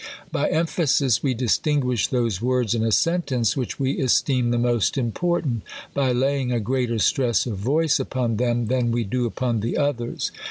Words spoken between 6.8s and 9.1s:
stress of voice upon then? than we